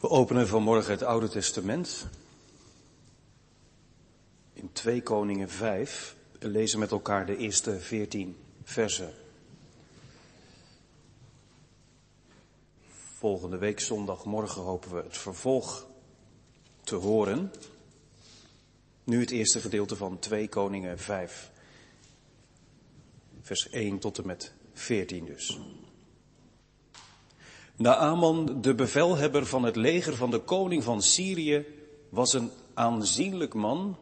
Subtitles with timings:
[0.00, 2.06] We openen vanmorgen het Oude Testament.
[4.52, 9.12] In 2 Koningen 5 we lezen met elkaar de eerste 14 versen.
[13.18, 15.86] Volgende week zondagmorgen hopen we het vervolg
[16.82, 17.52] te horen.
[19.04, 21.50] Nu het eerste gedeelte van 2 Koningen 5.
[23.40, 25.58] Vers 1 tot en met 14 dus.
[27.76, 31.66] Naaman, de bevelhebber van het leger van de koning van Syrië,
[32.08, 33.98] was een aanzienlijk man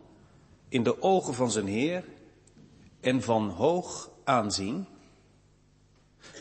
[0.69, 2.05] in de ogen van zijn heer
[3.01, 4.87] en van hoog aanzien.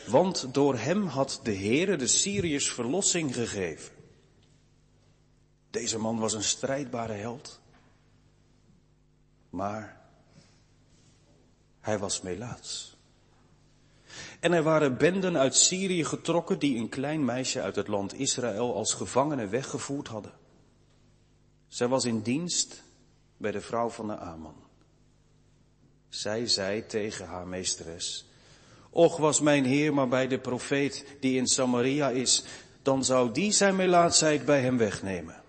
[0.06, 3.92] Want door hem had de Heere de Syriërs verlossing gegeven.
[5.70, 7.60] Deze man was een strijdbare held.
[9.50, 10.00] Maar
[11.80, 12.93] hij was melaats.
[14.44, 18.74] En er waren benden uit Syrië getrokken die een klein meisje uit het land Israël
[18.74, 20.32] als gevangene weggevoerd hadden.
[21.68, 22.82] Zij was in dienst
[23.36, 24.54] bij de vrouw van de Aman.
[26.08, 28.26] Zij zei tegen haar meesteres,
[28.90, 32.44] Och was mijn heer maar bij de profeet die in Samaria is,
[32.82, 35.42] dan zou die zijn melaatsheid bij hem wegnemen.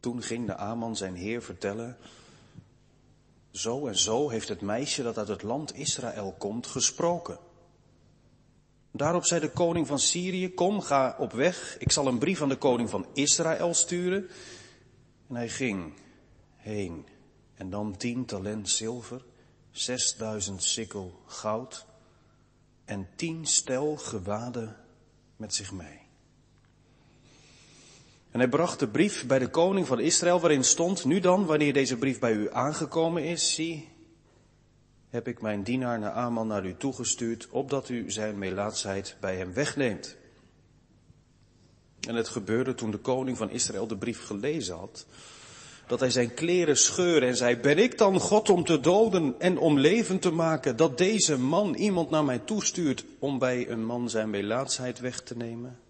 [0.00, 1.96] Toen ging de Aman zijn heer vertellen
[3.52, 7.38] zo en zo heeft het meisje dat uit het land Israël komt gesproken.
[8.90, 12.48] Daarop zei de koning van Syrië, kom, ga op weg, ik zal een brief aan
[12.48, 14.28] de koning van Israël sturen.
[15.28, 15.92] En hij ging
[16.56, 17.06] heen
[17.54, 19.24] en dan tien talent zilver,
[19.70, 21.86] zesduizend sikkel goud
[22.84, 24.76] en tien stel gewaden
[25.36, 26.01] met zich mee.
[28.32, 31.72] En hij bracht de brief bij de koning van Israël waarin stond, nu dan, wanneer
[31.72, 33.88] deze brief bij u aangekomen is, zie,
[35.08, 39.52] heb ik mijn dienaar naar Aman naar u toegestuurd, opdat u zijn melaatsheid bij hem
[39.52, 40.16] wegneemt.
[42.00, 45.06] En het gebeurde toen de koning van Israël de brief gelezen had,
[45.86, 49.58] dat hij zijn kleren scheurde en zei, ben ik dan God om te doden en
[49.58, 54.10] om leven te maken, dat deze man iemand naar mij toestuurt om bij een man
[54.10, 55.81] zijn melaatsheid weg te nemen?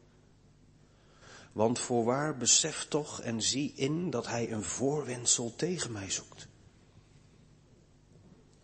[1.53, 6.49] Want voorwaar besef toch en zie in dat hij een voorwendsel tegen mij zoekt.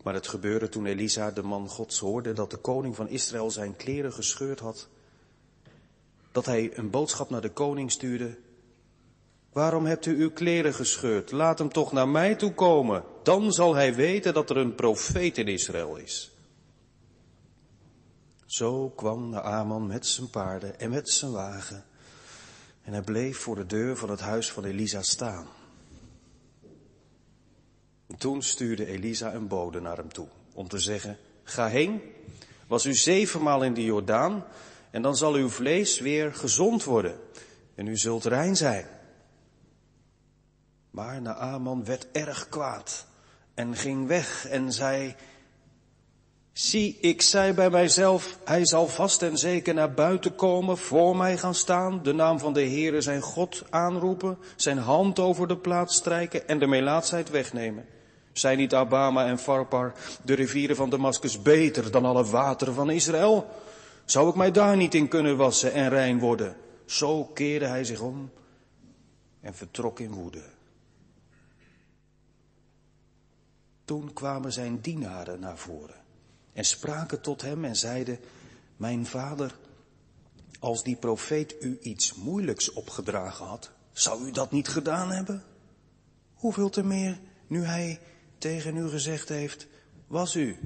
[0.03, 3.75] Maar het gebeurde toen Elisa, de man Gods, hoorde dat de koning van Israël zijn
[3.75, 4.87] kleren gescheurd had.
[6.31, 8.37] Dat hij een boodschap naar de koning stuurde.
[9.51, 11.31] Waarom hebt u uw kleren gescheurd?
[11.31, 13.03] Laat hem toch naar mij toe komen.
[13.23, 16.31] Dan zal hij weten dat er een profeet in Israël is.
[18.45, 21.83] Zo kwam Naaman met zijn paarden en met zijn wagen
[22.89, 25.47] en hij bleef voor de deur van het huis van Elisa staan.
[28.07, 32.01] En toen stuurde Elisa een bode naar hem toe om te zeggen, ga heen,
[32.67, 34.45] was u zevenmaal in de Jordaan
[34.91, 37.19] en dan zal uw vlees weer gezond worden
[37.75, 38.87] en u zult rein zijn.
[40.91, 43.05] Maar Naaman werd erg kwaad
[43.53, 45.15] en ging weg en zei,
[46.59, 51.37] Zie, ik zei bij mijzelf, hij zal vast en zeker naar buiten komen, voor mij
[51.37, 55.95] gaan staan, de naam van de Heere zijn God aanroepen, zijn hand over de plaats
[55.95, 57.85] strijken en de melaatsheid wegnemen.
[58.33, 59.93] Zijn niet Abama en Farpar,
[60.23, 63.49] de rivieren van Damascus, beter dan alle wateren van Israël?
[64.05, 66.55] Zou ik mij daar niet in kunnen wassen en rein worden?
[66.85, 68.31] Zo keerde hij zich om
[69.41, 70.43] en vertrok in woede.
[73.85, 75.98] Toen kwamen zijn dienaren naar voren
[76.59, 78.19] en spraken tot hem en zeiden,
[78.77, 79.55] mijn vader,
[80.59, 85.43] als die profeet u iets moeilijks opgedragen had, zou u dat niet gedaan hebben?
[86.33, 87.99] Hoeveel te meer nu hij
[88.37, 89.67] tegen u gezegd heeft,
[90.07, 90.59] was u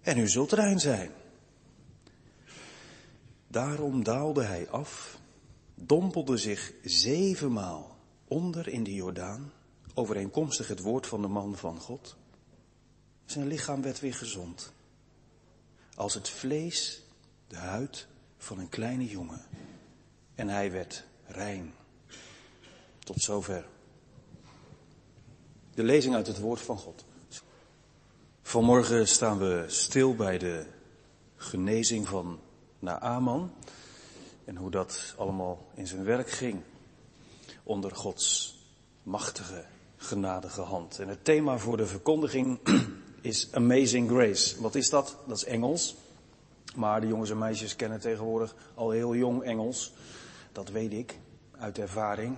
[0.00, 1.10] en u zult rein zijn.
[3.48, 5.18] Daarom daalde hij af,
[5.74, 7.96] dompelde zich zevenmaal
[8.28, 9.52] onder in de Jordaan,
[9.94, 12.16] overeenkomstig het woord van de man van God.
[13.24, 14.76] Zijn lichaam werd weer gezond
[15.98, 17.02] als het vlees,
[17.46, 19.42] de huid van een kleine jongen.
[20.34, 21.74] En hij werd rein.
[22.98, 23.66] Tot zover.
[25.74, 27.04] De lezing uit het woord van God.
[28.42, 30.66] Vanmorgen staan we stil bij de
[31.36, 32.40] genezing van
[32.78, 33.52] Naaman
[34.44, 36.62] en hoe dat allemaal in zijn werk ging
[37.62, 38.58] onder Gods
[39.02, 39.64] machtige,
[39.96, 40.98] genadige hand.
[40.98, 42.60] En het thema voor de verkondiging
[43.20, 44.62] is Amazing Grace.
[44.62, 45.16] Wat is dat?
[45.26, 45.96] Dat is Engels.
[46.74, 49.92] Maar de jongens en meisjes kennen tegenwoordig al heel jong Engels.
[50.52, 51.18] Dat weet ik
[51.58, 52.36] uit ervaring.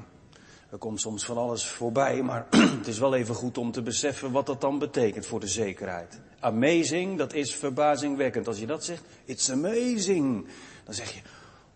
[0.70, 2.46] Er komt soms van alles voorbij, maar
[2.78, 6.20] het is wel even goed om te beseffen wat dat dan betekent voor de zekerheid.
[6.40, 8.46] Amazing, dat is verbazingwekkend.
[8.46, 10.46] Als je dat zegt, it's amazing,
[10.84, 11.20] dan zeg je,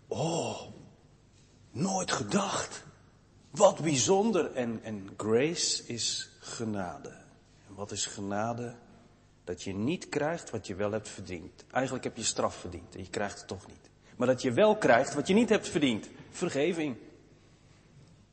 [0.07, 0.61] Oh,
[1.71, 2.83] nooit gedacht.
[3.49, 4.51] Wat bijzonder.
[4.53, 7.09] En, en grace is genade.
[7.67, 8.75] En wat is genade?
[9.45, 11.65] Dat je niet krijgt wat je wel hebt verdiend.
[11.71, 13.89] Eigenlijk heb je straf verdiend en je krijgt het toch niet.
[14.15, 16.09] Maar dat je wel krijgt wat je niet hebt verdiend.
[16.29, 16.97] Vergeving.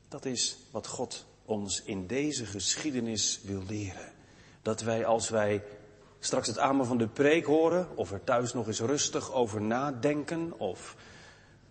[0.07, 4.11] Dat is wat God ons in deze geschiedenis wil leren.
[4.61, 5.63] Dat wij als wij
[6.19, 10.59] straks het amen van de preek horen, of er thuis nog eens rustig over nadenken,
[10.59, 10.95] of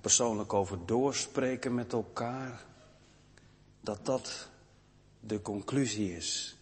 [0.00, 2.65] persoonlijk over doorspreken met elkaar,
[3.81, 4.49] dat dat
[5.21, 6.56] de conclusie is.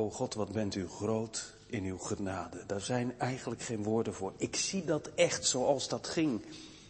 [0.00, 2.66] O God, wat bent u groot in uw genade.
[2.66, 4.32] Daar zijn eigenlijk geen woorden voor.
[4.36, 6.44] Ik zie dat echt zoals dat ging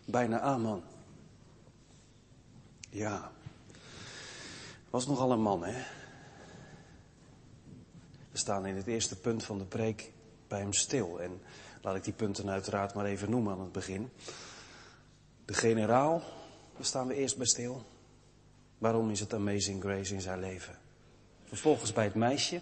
[0.04, 0.82] bij Naaman.
[2.90, 3.32] Ja,
[4.90, 5.82] was nogal een man, hè?
[8.30, 10.12] We staan in het eerste punt van de preek
[10.48, 11.20] bij hem stil.
[11.20, 11.40] En
[11.82, 14.10] laat ik die punten uiteraard maar even noemen aan het begin.
[15.44, 16.22] De generaal,
[16.76, 17.82] daar staan we eerst bij stil.
[18.78, 20.78] Waarom is het amazing grace in zijn leven?
[21.44, 22.60] Vervolgens bij het meisje.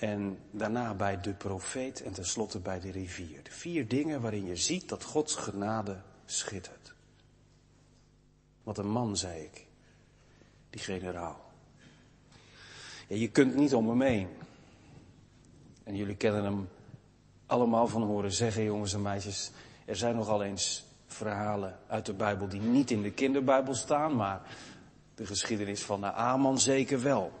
[0.00, 3.42] En daarna bij de profeet en tenslotte bij de rivier.
[3.42, 6.94] De vier dingen waarin je ziet dat Gods genade schittert.
[8.62, 9.66] Wat een man, zei ik.
[10.70, 11.50] Die generaal.
[13.08, 14.28] Ja, je kunt niet om hem heen.
[15.84, 16.68] En jullie kennen hem
[17.46, 19.50] allemaal van horen zeggen, jongens en meisjes.
[19.84, 24.40] Er zijn nogal eens verhalen uit de Bijbel die niet in de kinderbijbel staan, maar
[25.14, 27.39] de geschiedenis van Naaman zeker wel.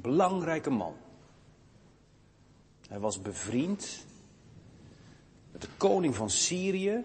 [0.00, 0.94] Belangrijke man.
[2.88, 4.06] Hij was bevriend
[5.52, 7.04] met de koning van Syrië.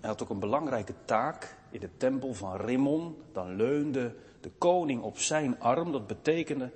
[0.00, 3.16] Hij had ook een belangrijke taak in de tempel van Rimmon.
[3.32, 5.92] Dan leunde de koning op zijn arm.
[5.92, 6.72] Dat betekende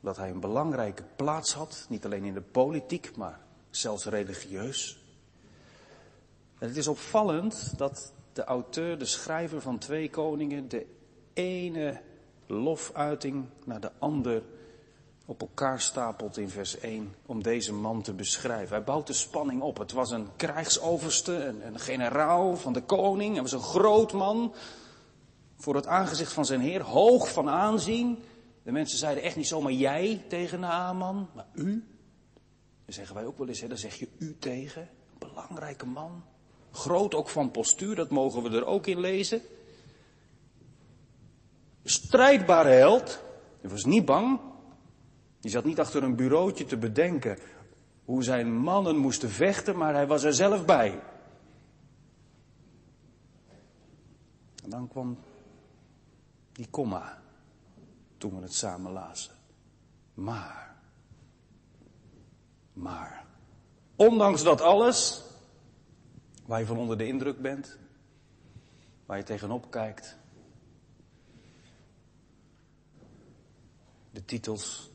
[0.00, 1.86] dat hij een belangrijke plaats had.
[1.88, 3.40] Niet alleen in de politiek, maar
[3.70, 4.98] zelfs religieus.
[6.58, 10.86] En het is opvallend dat de auteur, de schrijver van Twee Koningen, de
[11.32, 12.00] ene
[12.46, 14.42] lofuiting naar de ander
[15.26, 18.76] op elkaar stapelt in vers 1 om deze man te beschrijven.
[18.76, 19.78] Hij bouwt de spanning op.
[19.78, 23.32] Het was een krijgsoverste, een, een generaal van de koning.
[23.32, 24.54] Hij was een groot man
[25.56, 28.18] voor het aangezicht van zijn heer, hoog van aanzien.
[28.62, 31.84] De mensen zeiden echt niet zomaar jij tegen Naaman, maar u.
[32.84, 34.82] Dan zeggen wij ook wel eens, hè, dan zeg je u tegen.
[34.82, 36.24] Een belangrijke man.
[36.70, 39.42] Groot ook van postuur, dat mogen we er ook in lezen.
[41.84, 43.22] Strijdbare held.
[43.60, 44.40] Hij was niet bang.
[45.40, 47.38] Hij zat niet achter een bureautje te bedenken
[48.04, 51.02] hoe zijn mannen moesten vechten, maar hij was er zelf bij.
[54.62, 55.18] En dan kwam
[56.52, 57.22] die komma
[58.18, 59.32] toen we het samen lazen.
[60.14, 60.76] Maar,
[62.72, 63.26] maar,
[63.96, 65.24] ondanks dat alles,
[66.46, 67.78] waar je van onder de indruk bent,
[69.06, 70.16] waar je tegenop kijkt,
[74.14, 74.90] de titels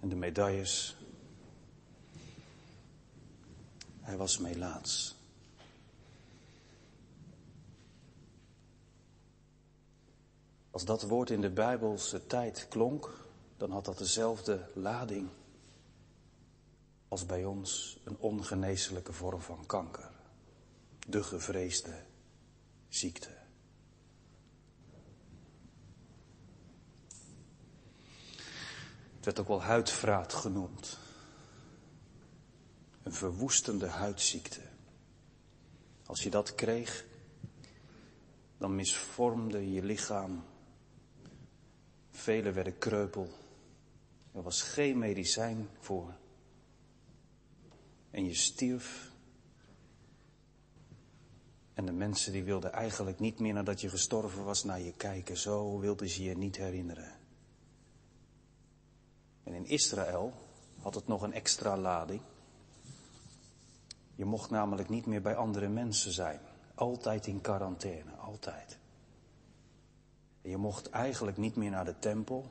[0.00, 0.96] en de medailles.
[4.00, 5.16] Hij was Melaats.
[10.70, 13.26] Als dat woord in de Bijbelse tijd klonk,
[13.56, 15.28] dan had dat dezelfde lading
[17.08, 20.10] als bij ons een ongeneeslijke vorm van kanker.
[21.08, 22.02] De gevreesde
[22.88, 23.36] ziekte.
[29.15, 30.98] Het werd ook wel huidvraat genoemd.
[33.02, 34.60] Een verwoestende huidziekte.
[36.06, 37.04] Als je dat kreeg,
[38.58, 40.44] dan misvormde je lichaam
[42.10, 43.28] Velen werden kreupel.
[44.32, 46.14] Er was geen medicijn voor.
[48.10, 49.10] En je stierf.
[51.74, 55.36] En de mensen die wilden eigenlijk niet meer nadat je gestorven was naar je kijken.
[55.36, 57.15] Zo wilden ze je niet herinneren.
[59.46, 60.32] En in Israël
[60.82, 62.20] had het nog een extra lading.
[64.14, 66.40] Je mocht namelijk niet meer bij andere mensen zijn.
[66.74, 68.78] Altijd in quarantaine, altijd.
[70.40, 72.50] Je mocht eigenlijk niet meer naar de tempel.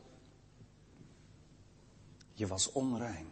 [2.34, 3.28] Je was onrein.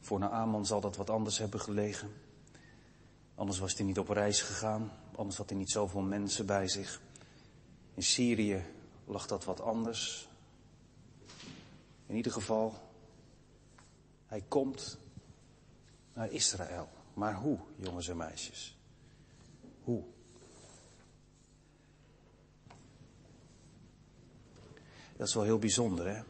[0.00, 2.12] Voor Naaman zal dat wat anders hebben gelegen.
[3.34, 4.92] Anders was hij niet op reis gegaan.
[5.14, 7.00] Anders had hij niet zoveel mensen bij zich.
[7.94, 8.64] In Syrië
[9.04, 10.30] lag dat wat anders.
[12.12, 12.74] In ieder geval,
[14.26, 14.98] hij komt
[16.12, 16.88] naar Israël.
[17.14, 18.76] Maar hoe, jongens en meisjes?
[19.82, 20.04] Hoe?
[25.16, 26.22] Dat is wel heel bijzonder, hè?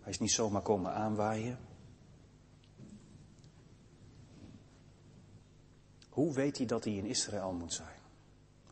[0.00, 1.58] Hij is niet zomaar komen aanwaaien.
[6.08, 7.98] Hoe weet hij dat hij in Israël moet zijn?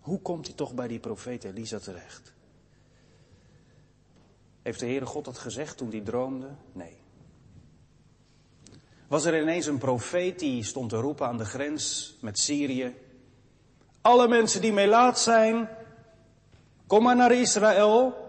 [0.00, 2.33] Hoe komt hij toch bij die profeet Elisa terecht?
[4.62, 6.49] Heeft de Heere God dat gezegd toen hij droomde?
[6.73, 6.97] Nee.
[9.09, 12.97] Was er ineens een profeet die stond te roepen aan de grens met Syrië?
[14.00, 15.69] Alle mensen die melaat zijn,
[16.87, 18.29] kom maar naar Israël,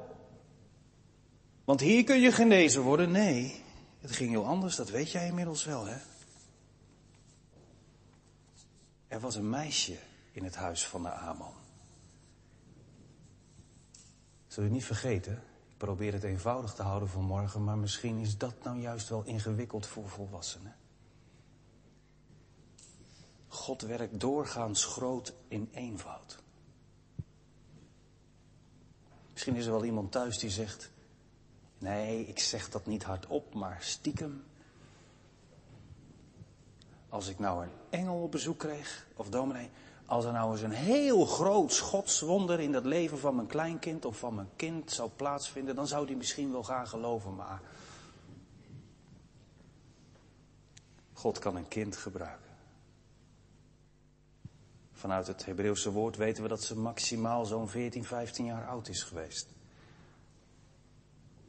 [1.63, 3.11] want hier kun je genezen worden.
[3.11, 3.63] Nee,
[3.99, 5.97] het ging heel anders, dat weet jij inmiddels wel, hè?
[9.07, 9.97] Er was een meisje
[10.31, 11.53] in het huis van de Aman.
[14.47, 15.43] Zul je niet vergeten,
[15.85, 19.85] probeer het eenvoudig te houden voor morgen, maar misschien is dat nou juist wel ingewikkeld
[19.85, 20.75] voor volwassenen.
[23.47, 26.39] God werkt doorgaans groot in eenvoud.
[29.31, 30.91] Misschien is er wel iemand thuis die zegt,
[31.77, 34.43] nee, ik zeg dat niet hardop, maar stiekem.
[37.09, 39.69] Als ik nou een engel op bezoek kreeg, of dominee,
[40.11, 44.17] als er nou eens een heel groot schotswonder in dat leven van mijn kleinkind of
[44.17, 47.61] van mijn kind zou plaatsvinden, dan zou die misschien wel gaan geloven, maar
[51.13, 52.49] God kan een kind gebruiken.
[54.93, 59.03] Vanuit het Hebreeuwse woord weten we dat ze maximaal zo'n 14, 15 jaar oud is
[59.03, 59.47] geweest.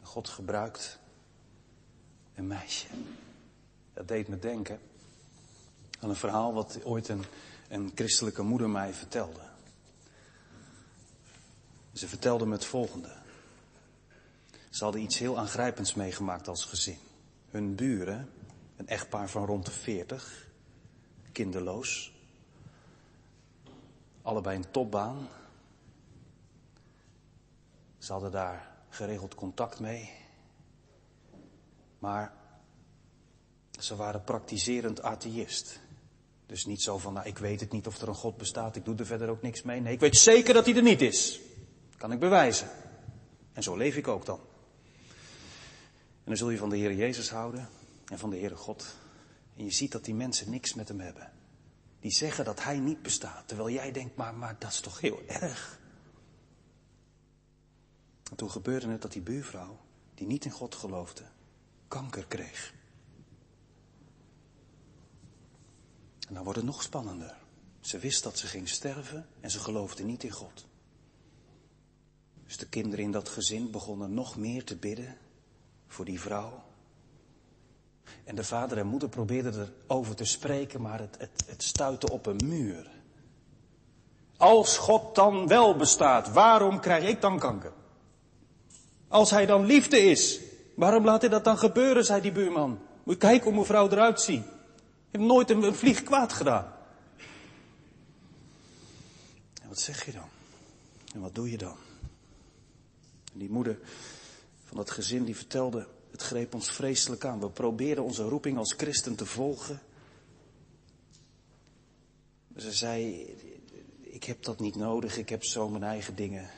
[0.02, 0.98] God gebruikt
[2.34, 2.86] een meisje.
[3.94, 4.80] Dat deed me denken
[6.00, 7.24] aan een verhaal wat ooit een,
[7.72, 9.40] een christelijke moeder mij vertelde.
[11.92, 13.12] Ze vertelde me het volgende.
[14.70, 16.98] Ze hadden iets heel aangrijpends meegemaakt als gezin.
[17.50, 18.30] Hun buren,
[18.76, 20.48] een echtpaar van rond de 40,
[21.32, 22.12] kinderloos,
[24.22, 25.28] allebei een topbaan.
[27.98, 30.10] Ze hadden daar geregeld contact mee.
[31.98, 32.32] Maar
[33.80, 35.80] ze waren praktiserend atheïst.
[36.52, 38.84] Dus niet zo van, nou, ik weet het niet of er een God bestaat, ik
[38.84, 39.80] doe er verder ook niks mee.
[39.80, 41.40] Nee, ik weet zeker dat hij er niet is.
[41.96, 42.68] Kan ik bewijzen.
[43.52, 44.40] En zo leef ik ook dan.
[45.98, 47.68] En dan zul je van de Heer Jezus houden
[48.04, 48.96] en van de Heere God.
[49.56, 51.32] En je ziet dat die mensen niks met hem hebben.
[52.00, 53.48] Die zeggen dat hij niet bestaat.
[53.48, 55.78] Terwijl jij denkt, maar, maar dat is toch heel erg.
[58.30, 59.78] En toen gebeurde het dat die buurvrouw,
[60.14, 61.22] die niet in God geloofde,
[61.88, 62.74] kanker kreeg.
[66.32, 67.34] En dan wordt het nog spannender.
[67.80, 70.64] Ze wist dat ze ging sterven en ze geloofde niet in God.
[72.44, 75.16] Dus de kinderen in dat gezin begonnen nog meer te bidden
[75.86, 76.62] voor die vrouw.
[78.24, 82.26] En de vader en moeder probeerden erover te spreken, maar het, het, het stuitte op
[82.26, 82.90] een muur.
[84.36, 87.72] Als God dan wel bestaat, waarom krijg ik dan kanker?
[89.08, 90.40] Als hij dan liefde is,
[90.74, 92.78] waarom laat hij dat dan gebeuren, zei die buurman.
[93.02, 94.44] Moet kijken hoe mevrouw eruit ziet.
[95.12, 96.72] Heeft nooit een, vlieg kwaad gedaan.
[99.62, 100.28] En wat zeg je dan?
[101.14, 101.76] En wat doe je dan?
[103.32, 103.78] Die moeder
[104.64, 107.40] van dat gezin die vertelde, het greep ons vreselijk aan.
[107.40, 109.80] We proberen onze roeping als christen te volgen.
[112.56, 113.26] Ze zei,
[114.00, 116.50] ik heb dat niet nodig, ik heb zo mijn eigen dingen.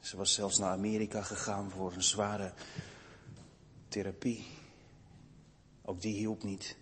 [0.00, 2.52] Ze was zelfs naar Amerika gegaan voor een zware
[3.88, 4.46] therapie.
[5.82, 6.76] Ook die hielp niet.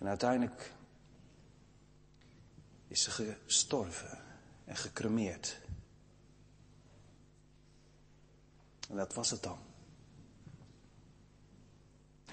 [0.00, 0.72] En uiteindelijk
[2.86, 4.18] is ze gestorven
[4.64, 5.60] en gecremeerd.
[8.88, 9.58] En dat was het dan.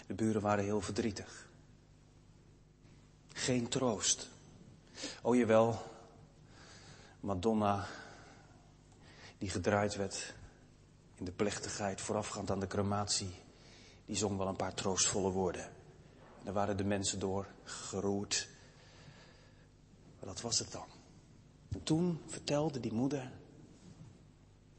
[0.07, 1.47] De buren waren heel verdrietig.
[3.33, 4.29] Geen troost.
[5.21, 5.81] Oh jawel,
[7.19, 7.87] Madonna,
[9.37, 10.33] die gedraaid werd
[11.15, 13.35] in de plechtigheid voorafgaand aan de crematie,
[14.05, 15.76] die zong wel een paar troostvolle woorden.
[16.47, 18.49] Daar waren de mensen door geroerd.
[20.19, 20.85] Maar dat was het dan.
[21.71, 23.31] En toen vertelde die moeder,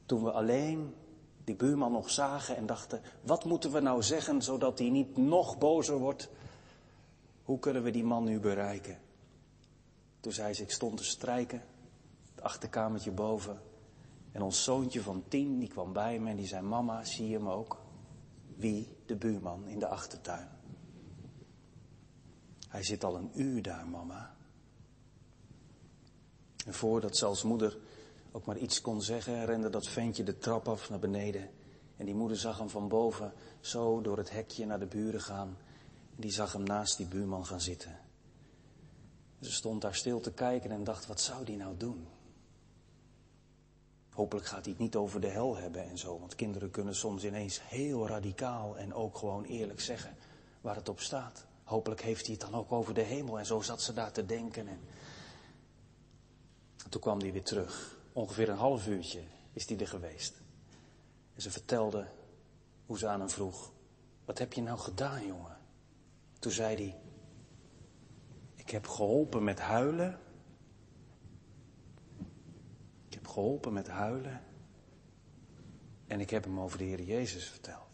[0.05, 0.95] toen we alleen
[1.43, 5.57] die buurman nog zagen en dachten, wat moeten we nou zeggen zodat hij niet nog
[5.57, 6.29] bozer wordt?
[7.43, 8.99] Hoe kunnen we die man nu bereiken?
[10.19, 11.63] Toen zei ze, ik stond te strijken,
[12.35, 13.61] het achterkamertje boven.
[14.31, 17.37] En ons zoontje van tien, die kwam bij me en die zei, mama, zie je
[17.37, 17.81] hem ook?
[18.55, 18.97] Wie?
[19.05, 20.58] De buurman in de achtertuin.
[22.69, 24.35] Hij zit al een uur daar, mama.
[26.65, 27.77] En voordat ze als moeder
[28.31, 31.49] ook maar iets kon zeggen, rende dat ventje de trap af naar beneden.
[31.97, 35.57] En die moeder zag hem van boven zo door het hekje naar de buren gaan.
[36.15, 37.99] En die zag hem naast die buurman gaan zitten.
[39.41, 42.07] Ze stond daar stil te kijken en dacht, wat zou die nou doen?
[44.09, 47.23] Hopelijk gaat hij het niet over de hel hebben en zo, want kinderen kunnen soms
[47.23, 50.15] ineens heel radicaal en ook gewoon eerlijk zeggen
[50.61, 51.47] waar het op staat.
[51.69, 54.25] Hopelijk heeft hij het dan ook over de hemel en zo zat ze daar te
[54.25, 54.67] denken.
[54.67, 54.79] En
[56.89, 57.97] toen kwam hij weer terug.
[58.13, 59.21] Ongeveer een half uurtje
[59.53, 60.41] is hij er geweest.
[61.35, 62.07] En ze vertelde
[62.85, 63.71] hoe ze aan hem vroeg:
[64.25, 65.57] Wat heb je nou gedaan, jongen?
[66.39, 67.01] Toen zei hij:
[68.55, 70.19] Ik heb geholpen met huilen.
[73.07, 74.43] Ik heb geholpen met huilen.
[76.07, 77.88] En ik heb hem over de Heer Jezus verteld.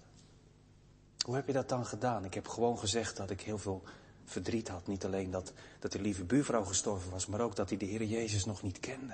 [1.26, 2.26] Hoe heb je dat dan gedaan?
[2.26, 3.84] Ik heb gewoon gezegd dat ik heel veel
[4.24, 4.88] verdriet had.
[4.88, 8.04] Niet alleen dat, dat de lieve buurvrouw gestorven was, maar ook dat hij de Heer
[8.04, 9.14] Jezus nog niet kende.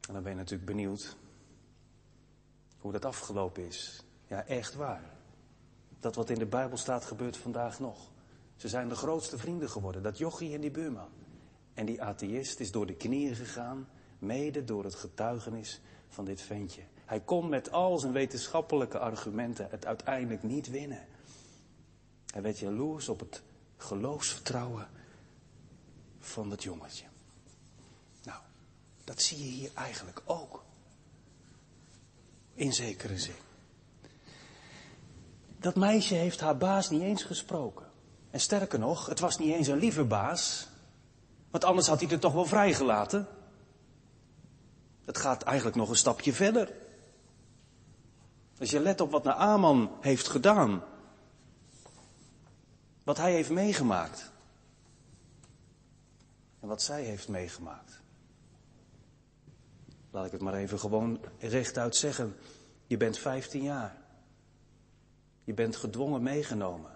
[0.00, 1.16] En dan ben je natuurlijk benieuwd
[2.78, 4.04] hoe dat afgelopen is.
[4.26, 5.04] Ja, echt waar.
[6.00, 8.10] Dat wat in de Bijbel staat gebeurt vandaag nog.
[8.56, 11.10] Ze zijn de grootste vrienden geworden, dat jochie en die buurman.
[11.74, 13.88] En die atheïst is door de knieën gegaan,
[14.18, 16.82] mede door het getuigenis van dit ventje.
[17.06, 21.06] Hij kon met al zijn wetenschappelijke argumenten het uiteindelijk niet winnen.
[22.32, 23.42] Hij werd jaloers op het
[23.76, 24.88] geloofsvertrouwen
[26.18, 27.04] van dat jongetje.
[28.22, 28.40] Nou,
[29.04, 30.64] dat zie je hier eigenlijk ook.
[32.54, 33.34] In zekere zin.
[35.58, 37.86] Dat meisje heeft haar baas niet eens gesproken.
[38.30, 40.68] En sterker nog, het was niet eens een lieve baas.
[41.50, 43.28] Want anders had hij er toch wel vrijgelaten.
[45.04, 46.72] Het gaat eigenlijk nog een stapje verder.
[48.58, 50.82] Als je let op wat Naaman heeft gedaan.
[53.04, 54.32] Wat hij heeft meegemaakt.
[56.60, 58.00] En wat zij heeft meegemaakt.
[60.10, 62.36] Laat ik het maar even gewoon rechtuit zeggen.
[62.86, 63.96] Je bent 15 jaar.
[65.44, 66.90] Je bent gedwongen meegenomen.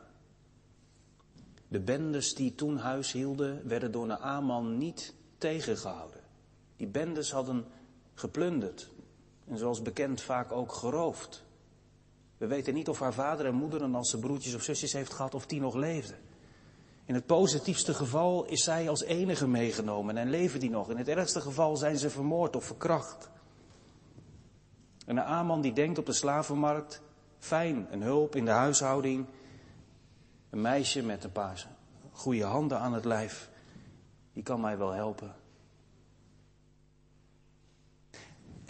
[1.68, 6.20] De bendes die toen huis hielden, werden door Naaman niet tegengehouden.
[6.76, 7.66] Die bendes hadden
[8.14, 8.90] geplunderd.
[9.46, 11.44] En zoals bekend vaak ook geroofd.
[12.40, 15.12] We weten niet of haar vader en moeder en als ze broertjes of zusjes heeft
[15.12, 16.16] gehad of die nog leefden.
[17.04, 20.90] In het positiefste geval is zij als enige meegenomen en leven die nog.
[20.90, 23.30] In het ergste geval zijn ze vermoord of verkracht.
[25.06, 27.02] En een aanman die denkt op de slavenmarkt,
[27.38, 29.26] fijn, een hulp in de huishouding.
[30.50, 31.68] Een meisje met een paar
[32.12, 33.50] goede handen aan het lijf,
[34.32, 35.34] die kan mij wel helpen.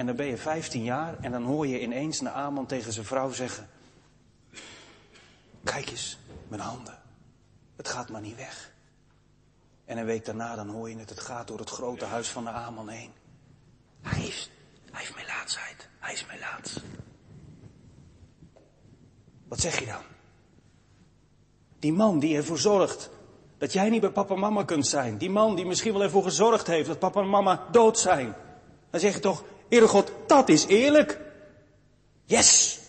[0.01, 3.07] En dan ben je 15 jaar en dan hoor je ineens een Aman tegen zijn
[3.07, 3.69] vrouw zeggen:
[5.65, 6.99] Kijk eens, mijn handen.
[7.77, 8.73] Het gaat maar niet weg.
[9.85, 12.45] En een week daarna dan hoor je het, het gaat door het grote huis van
[12.45, 13.11] de Aman heen.
[14.01, 14.51] Hij heeft,
[14.91, 15.89] hij heeft melaatsheid.
[15.99, 16.81] Hij is melaats.
[19.49, 20.03] Wat zeg je dan?
[21.79, 23.11] Die man die ervoor zorgt
[23.59, 25.19] dat jij niet bij papa en mama kunt zijn.
[25.19, 28.35] Die man die misschien wel ervoor gezorgd heeft dat papa en mama dood zijn.
[28.91, 31.21] Dan zeg je toch, Heere God, dat is eerlijk.
[32.25, 32.81] Yes.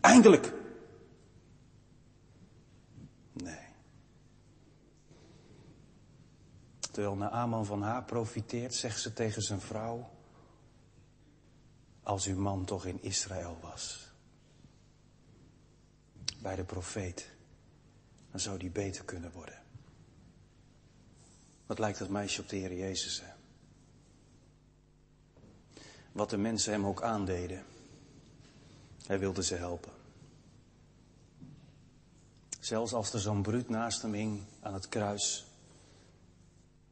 [0.00, 0.52] Eindelijk.
[3.32, 3.66] Nee.
[6.78, 10.10] Terwijl Naaman van haar profiteert, zegt ze tegen zijn vrouw.
[12.02, 14.12] Als uw man toch in Israël was.
[16.42, 17.30] Bij de profeet.
[18.30, 19.62] Dan zou die beter kunnen worden.
[21.66, 23.22] Wat lijkt dat meisje op de Heer Jezus?
[26.12, 27.64] Wat de mensen hem ook aandeden.
[29.06, 29.92] Hij wilde ze helpen.
[32.60, 35.46] Zelfs als er zo'n bruut naast hem hing aan het kruis.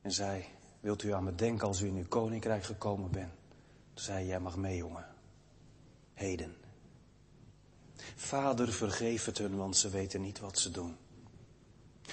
[0.01, 0.45] En zei,
[0.81, 3.33] wilt u aan me denken als u in uw koninkrijk gekomen bent?
[3.95, 5.07] Toen zei hij, jij mag mee jongen.
[6.15, 6.57] Heden.
[8.17, 10.97] Vader vergeef het hun, want ze weten niet wat ze doen.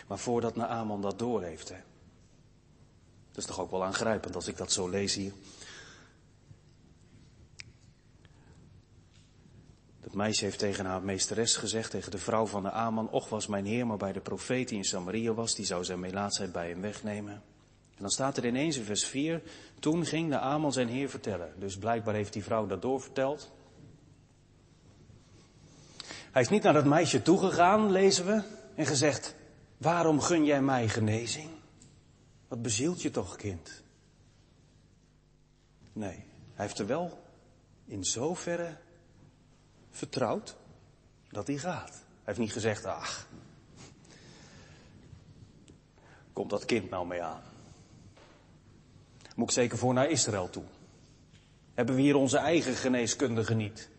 [0.07, 1.77] Maar voordat Naaman dat doorheeft, hè.
[3.31, 5.33] Dat is toch ook wel aangrijpend als ik dat zo lees hier.
[10.15, 13.65] Meisje heeft tegen haar meesteres gezegd, tegen de vrouw van de Aman, och was mijn
[13.65, 16.81] heer maar bij de profeet die in Samaria was, die zou zijn melaatsheid bij hem
[16.81, 17.33] wegnemen.
[17.95, 19.41] En dan staat er ineens in vers 4,
[19.79, 21.53] toen ging de Aman zijn heer vertellen.
[21.59, 23.51] Dus blijkbaar heeft die vrouw dat doorverteld.
[26.31, 28.43] Hij is niet naar dat meisje toegegaan, lezen we,
[28.75, 29.35] en gezegd,
[29.77, 31.49] waarom gun jij mij genezing?
[32.47, 33.83] Wat bezielt je toch, kind?
[35.93, 36.23] Nee,
[36.53, 37.23] hij heeft er wel
[37.85, 38.77] in zoverre
[39.95, 40.55] vertrouwd
[41.29, 41.91] dat hij gaat.
[41.91, 43.27] Hij heeft niet gezegd, ach,
[46.33, 47.41] komt dat kind nou mee aan?
[49.35, 50.63] Moet ik zeker voor naar Israël toe?
[51.73, 53.89] Hebben we hier onze eigen geneeskundige niet?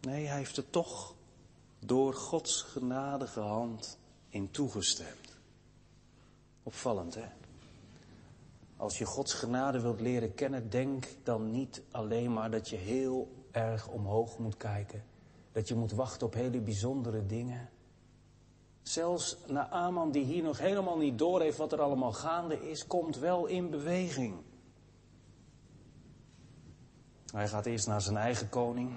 [0.00, 1.14] Nee, hij heeft er toch
[1.78, 3.98] door Gods genadige hand
[4.28, 5.36] in toegestemd.
[6.62, 7.26] Opvallend, hè?
[8.76, 13.41] Als je Gods genade wilt leren kennen, denk dan niet alleen maar dat je heel
[13.52, 15.04] erg omhoog moet kijken.
[15.52, 17.68] Dat je moet wachten op hele bijzondere dingen.
[18.82, 23.46] Zelfs Naaman, die hier nog helemaal niet doorheeft wat er allemaal gaande is, komt wel
[23.46, 24.34] in beweging.
[27.32, 28.90] Hij gaat eerst naar zijn eigen koning.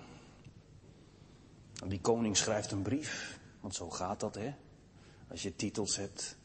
[1.82, 4.54] En die koning schrijft een brief, want zo gaat dat, hè?
[5.28, 6.38] Als je titels hebt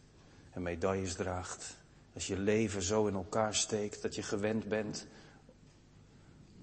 [0.50, 1.76] en medailles draagt,
[2.14, 5.06] als je leven zo in elkaar steekt dat je gewend bent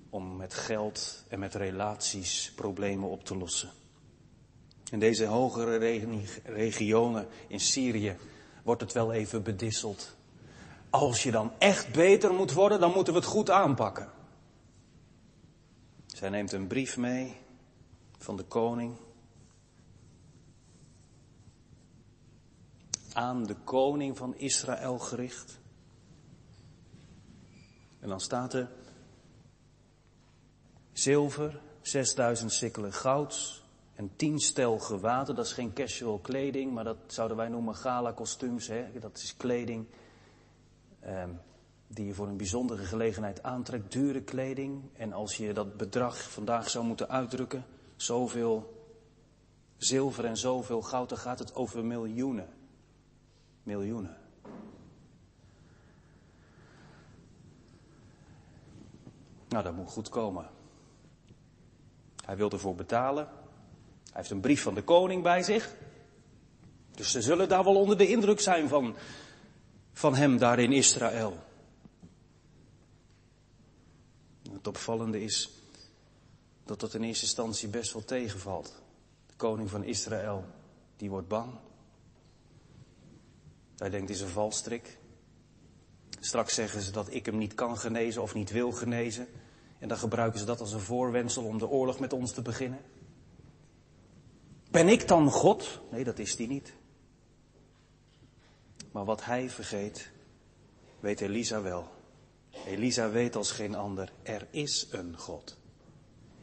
[0.09, 3.71] om met geld en met relaties problemen op te lossen.
[4.91, 5.77] In deze hogere
[6.43, 8.17] regionen in Syrië
[8.63, 10.15] wordt het wel even bedisseld.
[10.89, 14.11] Als je dan echt beter moet worden, dan moeten we het goed aanpakken.
[16.05, 17.37] Zij neemt een brief mee
[18.17, 18.95] van de koning.
[23.13, 25.59] Aan de koning van Israël gericht.
[27.99, 28.69] En dan staat er
[30.99, 33.63] zilver, 6000 sikkelen gouds
[33.95, 35.35] en 10 stel gewaden.
[35.35, 38.69] Dat is geen casual kleding, maar dat zouden wij noemen gala kostuums.
[38.99, 39.85] Dat is kleding
[40.99, 41.23] eh,
[41.87, 43.91] die je voor een bijzondere gelegenheid aantrekt.
[43.91, 44.81] Dure kleding.
[44.93, 48.85] En als je dat bedrag vandaag zou moeten uitdrukken, zoveel
[49.77, 52.49] zilver en zoveel goud, dan gaat het over miljoenen.
[53.63, 54.17] Miljoenen.
[59.47, 60.56] Nou, dat moet goed komen.
[62.27, 63.25] Hij wil ervoor betalen.
[63.25, 65.75] Hij heeft een brief van de koning bij zich.
[66.91, 68.95] Dus ze zullen daar wel onder de indruk zijn van,
[69.93, 71.37] van hem daar in Israël.
[74.51, 75.49] Het opvallende is
[76.63, 78.81] dat dat in eerste instantie best wel tegenvalt.
[79.25, 80.45] De koning van Israël,
[80.97, 81.53] die wordt bang.
[83.77, 84.97] Hij denkt, is een valstrik.
[86.19, 89.27] Straks zeggen ze dat ik hem niet kan genezen of niet wil genezen.
[89.79, 92.79] En dan gebruiken ze dat als een voorwendsel om de oorlog met ons te beginnen.
[94.71, 95.79] Ben ik dan God?
[95.91, 96.73] Nee, dat is hij niet.
[98.91, 100.11] Maar wat hij vergeet,
[100.99, 101.87] weet Elisa wel.
[102.65, 105.57] Elisa weet als geen ander, er is een God.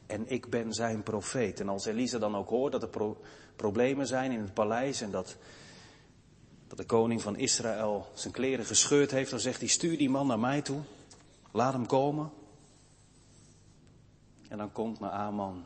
[0.07, 1.61] En ik ben zijn profeet.
[1.61, 3.16] En als Elisa dan ook hoort dat er
[3.57, 5.37] problemen zijn in het paleis en dat,
[6.68, 10.27] dat de koning van Israël zijn kleren gescheurd heeft, dan zegt hij, stuur die man
[10.27, 10.81] naar mij toe.
[11.53, 12.31] Laat hem komen.
[14.54, 15.64] En dan komt Naaman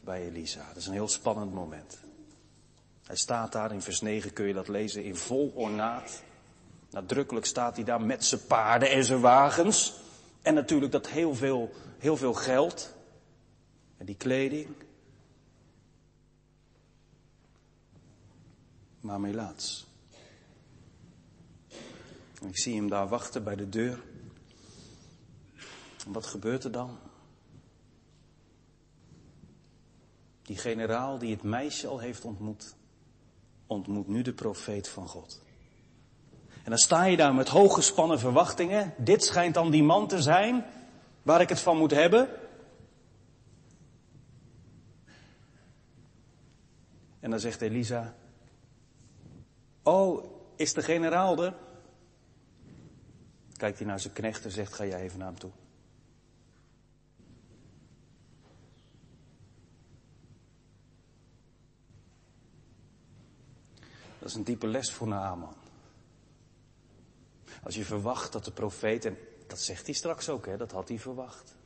[0.00, 0.66] bij Elisa.
[0.68, 1.98] Dat is een heel spannend moment.
[3.06, 6.22] Hij staat daar, in vers 9 kun je dat lezen, in vol ornaat.
[6.90, 9.94] Nadrukkelijk staat hij daar met zijn paarden en zijn wagens.
[10.42, 12.94] En natuurlijk dat heel veel, heel veel geld.
[13.96, 14.68] En die kleding.
[19.00, 19.86] Maar melaats.
[22.40, 24.02] Ik zie hem daar wachten bij de deur.
[26.06, 26.98] En wat gebeurt er dan?
[30.48, 32.74] Die generaal die het meisje al heeft ontmoet,
[33.66, 35.42] ontmoet nu de profeet van God.
[36.64, 38.94] En dan sta je daar met hooggespannen verwachtingen.
[38.96, 40.64] Dit schijnt dan die man te zijn
[41.22, 42.28] waar ik het van moet hebben.
[47.20, 48.14] En dan zegt Elisa,
[49.82, 50.24] oh,
[50.56, 51.54] is de generaal er?
[53.56, 55.50] Kijkt hij naar zijn knecht en zegt, ga jij even naar hem toe.
[64.18, 65.54] Dat is een diepe les voor Naaman.
[67.62, 70.88] Als je verwacht dat de profeet, en dat zegt hij straks ook, hè, dat had
[70.88, 71.56] hij verwacht.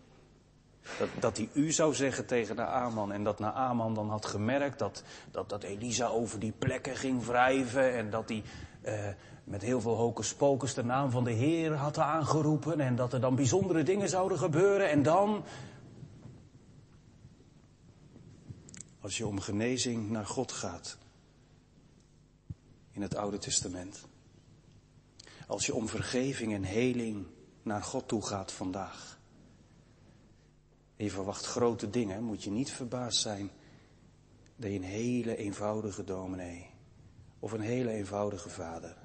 [0.99, 5.03] Dat, dat hij u zou zeggen tegen Naaman en dat Naaman dan had gemerkt dat,
[5.31, 8.43] dat, dat Elisa over die plekken ging wrijven en dat hij
[8.83, 9.09] eh,
[9.45, 13.21] met heel veel hocus pocus de naam van de Heer had aangeroepen en dat er
[13.21, 15.45] dan bijzondere dingen zouden gebeuren en dan,
[19.01, 20.99] als je om genezing naar God gaat,
[23.03, 24.05] in het Oude Testament.
[25.47, 27.27] Als je om vergeving en heling
[27.62, 29.19] naar God toe gaat vandaag.
[30.97, 33.51] En je verwacht grote dingen, moet je niet verbaasd zijn
[34.57, 36.71] dat je een hele eenvoudige dominee
[37.38, 38.97] of een hele eenvoudige vader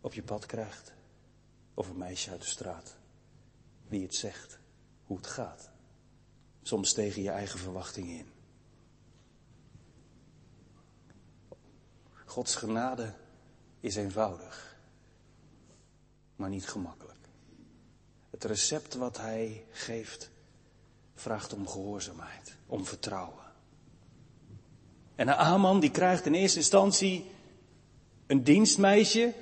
[0.00, 0.92] op je pad krijgt.
[1.74, 2.96] Of een meisje uit de straat
[3.88, 4.58] die het zegt
[5.04, 5.70] hoe het gaat.
[6.62, 8.39] Soms tegen je eigen verwachtingen in.
[12.30, 13.12] Gods genade
[13.80, 14.76] is eenvoudig,
[16.36, 17.18] maar niet gemakkelijk.
[18.30, 20.30] Het recept wat Hij geeft
[21.14, 23.44] vraagt om gehoorzaamheid, om vertrouwen.
[25.14, 27.30] En Aman die krijgt in eerste instantie
[28.26, 29.34] een dienstmeisje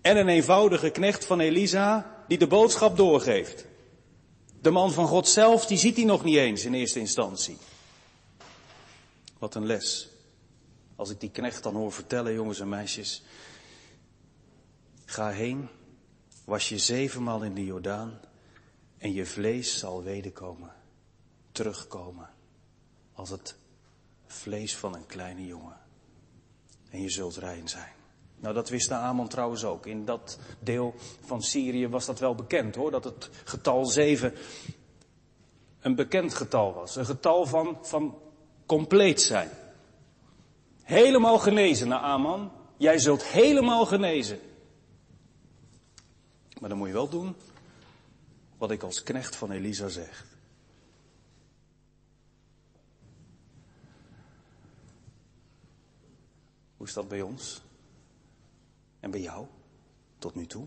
[0.00, 3.66] en een eenvoudige knecht van Elisa die de boodschap doorgeeft.
[4.60, 7.56] De man van God zelf, die ziet hij nog niet eens in eerste instantie.
[9.38, 10.11] Wat een les.
[11.02, 13.22] Als ik die knecht dan hoor vertellen, jongens en meisjes.
[15.04, 15.68] Ga heen,
[16.44, 18.20] was je zevenmaal in de Jordaan
[18.98, 20.72] en je vlees zal wederkomen,
[21.52, 22.30] terugkomen,
[23.12, 23.56] als het
[24.26, 25.76] vlees van een kleine jongen.
[26.90, 27.92] En je zult rein zijn.
[28.36, 29.86] Nou, dat wist de Amon trouwens ook.
[29.86, 34.34] In dat deel van Syrië was dat wel bekend hoor, dat het getal zeven
[35.80, 36.96] een bekend getal was.
[36.96, 38.18] Een getal van, van
[38.66, 39.50] compleet zijn.
[40.92, 42.52] Helemaal genezen, Naaman.
[42.76, 44.40] Jij zult helemaal genezen.
[46.60, 47.36] Maar dan moet je wel doen
[48.58, 50.26] wat ik als knecht van Elisa zeg.
[56.76, 57.62] Hoe is dat bij ons?
[59.00, 59.46] En bij jou?
[60.18, 60.66] Tot nu toe?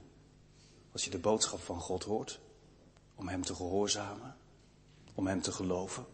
[0.91, 2.39] Als je de boodschap van God hoort,
[3.15, 4.35] om Hem te gehoorzamen,
[5.15, 6.05] om Hem te geloven.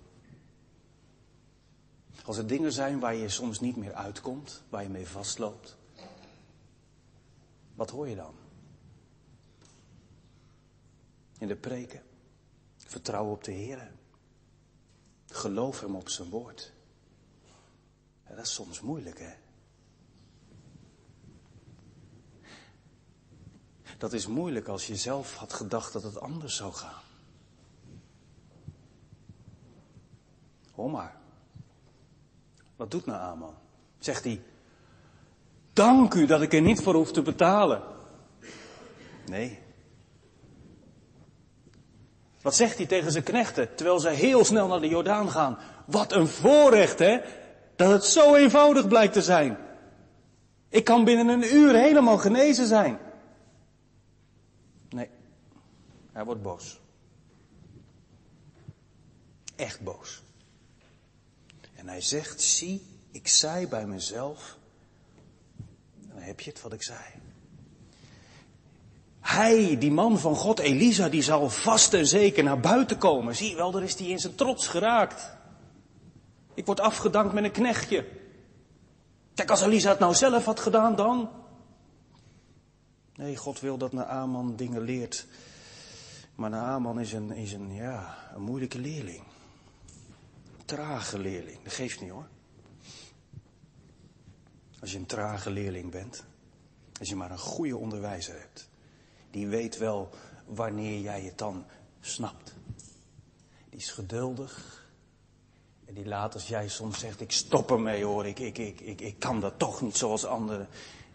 [2.26, 5.78] Als er dingen zijn waar je soms niet meer uitkomt, waar je mee vastloopt,
[7.76, 8.36] wat hoor je dan?
[11.38, 12.04] In de preken.
[12.78, 13.92] Vertrouw op de Heer.
[15.28, 16.74] Geloof Hem op zijn woord.
[18.28, 19.34] Dat is soms moeilijk, hè?
[23.98, 27.02] Dat is moeilijk als je zelf had gedacht dat het anders zou gaan.
[30.72, 31.21] Hoor maar.
[32.82, 33.54] Wat doet Naaman?
[34.00, 34.42] Zegt hij,
[35.74, 37.82] dank u dat ik er niet voor hoef te betalen.
[39.26, 39.60] Nee.
[42.42, 45.58] Wat zegt hij tegen zijn knechten, terwijl ze heel snel naar de Jordaan gaan?
[45.86, 47.20] Wat een voorrecht, hè?
[47.76, 49.58] Dat het zo eenvoudig blijkt te zijn.
[50.70, 53.00] Ik kan binnen een uur helemaal genezen zijn.
[54.90, 55.10] Nee,
[56.12, 56.80] hij wordt boos.
[59.56, 60.22] Echt boos.
[61.82, 64.58] En hij zegt, zie, ik zei bij mezelf,
[65.96, 67.00] dan heb je het wat ik zei.
[69.20, 73.36] Hij, die man van God, Elisa, die zal vast en zeker naar buiten komen.
[73.36, 75.36] Zie wel, daar is hij in zijn trots geraakt.
[76.54, 78.08] Ik word afgedankt met een knechtje.
[79.34, 81.30] Kijk, als Elisa het nou zelf had gedaan, dan.
[83.16, 85.26] Nee, God wil dat Naaman dingen leert.
[86.36, 89.24] Maar Naaman is een, is een, ja, een moeilijke leerling
[90.76, 91.64] trage leerling.
[91.64, 92.28] Dat geeft niet hoor.
[94.80, 96.24] Als je een trage leerling bent,
[97.00, 98.70] als je maar een goede onderwijzer hebt,
[99.32, 100.10] die weet wel
[100.46, 101.66] wanneer jij het dan
[102.00, 102.54] snapt.
[103.70, 104.86] Die is geduldig.
[105.86, 109.02] En die laat als jij soms zegt, ik stop ermee hoor, ik, ik, ik, ik,
[109.02, 110.68] ik kan dat toch niet zoals anderen.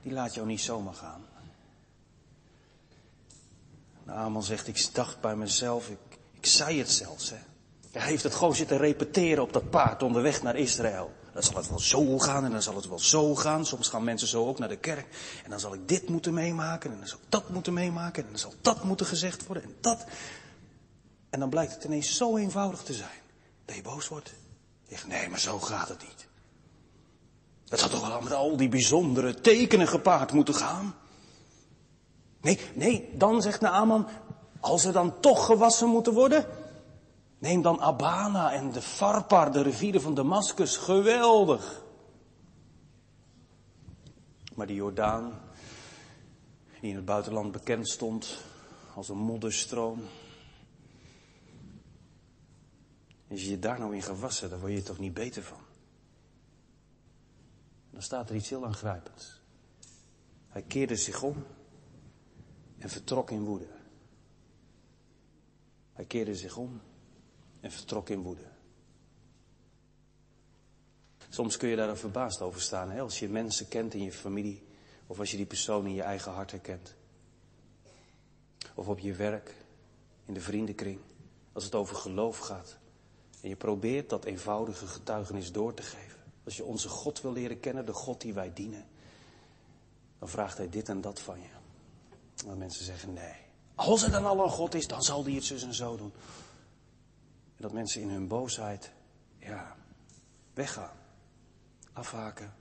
[0.03, 1.25] Die laat jou niet zomaar gaan.
[4.05, 7.31] Naaman zegt, ik dacht bij mezelf, ik, ik zei het zelfs.
[7.31, 7.39] Hè.
[7.93, 11.13] Hij heeft het gewoon zitten repeteren op dat paard onderweg naar Israël.
[11.33, 13.67] Dan zal het wel zo gaan en dan zal het wel zo gaan.
[13.67, 15.07] Soms gaan mensen zo ook naar de kerk.
[15.45, 18.23] En dan zal ik dit moeten meemaken en dan zal ik dat moeten meemaken.
[18.23, 20.05] En dan zal dat moeten gezegd worden en dat.
[21.31, 23.21] En dan blijkt het ineens zo eenvoudig te zijn.
[23.65, 24.33] Dat je boos wordt.
[24.85, 26.27] Je zegt, nee, maar zo gaat het niet.
[27.69, 30.95] Het had toch wel met al die bijzondere tekenen gepaard moeten gaan.
[32.41, 34.09] Nee, nee, dan zegt Naaman,
[34.61, 36.47] als er dan toch gewassen moeten worden,
[37.47, 40.77] Neem dan Abana en de Farpar, de rivieren van Damascus.
[40.77, 41.83] Geweldig.
[44.55, 45.41] Maar die Jordaan,
[46.81, 48.39] die in het buitenland bekend stond
[48.95, 50.03] als een modderstroom.
[53.31, 55.61] Als je je daar nou in gewassen, dan word je toch niet beter van.
[57.91, 59.41] Dan staat er iets heel aangrijpends.
[60.49, 61.45] Hij keerde zich om
[62.79, 63.69] en vertrok in woede.
[65.93, 66.81] Hij keerde zich om
[67.67, 68.45] en vertrok in woede.
[71.29, 74.67] Soms kun je daar verbaasd over staan, als je mensen kent in je familie,
[75.07, 76.95] of als je die persoon in je eigen hart herkent.
[78.75, 79.55] Of op je werk,
[80.25, 80.99] in de vriendenkring,
[81.53, 82.77] als het over geloof gaat.
[83.41, 86.21] En je probeert dat eenvoudige getuigenis door te geven.
[86.45, 88.87] Als je onze God wil leren kennen, de God die wij dienen,
[90.19, 91.49] dan vraagt hij dit en dat van je.
[92.47, 93.37] Dan mensen zeggen nee.
[93.75, 96.13] Als er dan al een God is, dan zal die het zus en zo doen.
[97.57, 98.93] En dat mensen in hun boosheid,
[99.39, 99.77] ja,
[100.55, 100.97] weggaan.
[101.93, 102.55] Afhaken.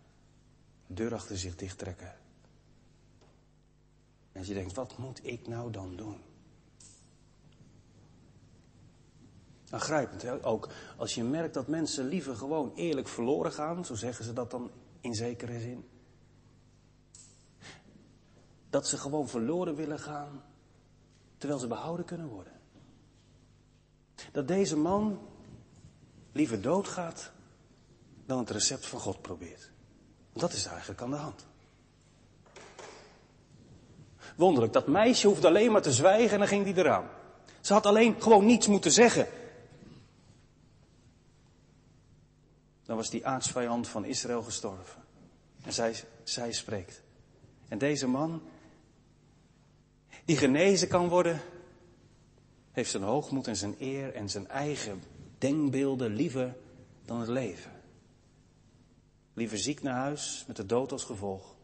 [0.87, 2.15] Deur achter zich dichttrekken.
[4.31, 6.21] En je denkt, wat moet ik nou dan doen?
[9.69, 10.45] Aangrijpend, hè?
[10.45, 14.51] ook als je merkt dat mensen liever gewoon eerlijk verloren gaan, zo zeggen ze dat
[14.51, 15.89] dan in zekere zin.
[18.69, 20.43] Dat ze gewoon verloren willen gaan,
[21.37, 22.54] terwijl ze behouden kunnen worden.
[24.31, 25.19] Dat deze man
[26.31, 27.31] liever doodgaat
[28.25, 29.71] dan het recept van God probeert.
[30.33, 31.45] Dat is eigenlijk aan de hand.
[34.35, 37.09] Wonderlijk, dat meisje hoefde alleen maar te zwijgen en dan ging die eraan.
[37.61, 39.27] Ze had alleen gewoon niets moeten zeggen.
[42.83, 45.03] Dan was die aartsvijand van Israël gestorven.
[45.63, 47.01] En zij, zij spreekt.
[47.67, 48.41] En deze man,
[50.25, 51.41] die genezen kan worden,
[52.75, 55.03] heeft zijn hoogmoed en zijn eer en zijn eigen
[55.37, 56.55] denkbeelden liever
[57.05, 57.71] dan het leven.
[59.33, 61.55] Liever ziek naar huis met de dood als gevolg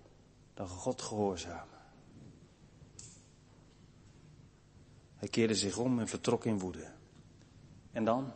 [0.53, 1.79] dan God gehoorzamen.
[5.15, 6.91] Hij keerde zich om en vertrok in woede.
[7.91, 8.31] En dan?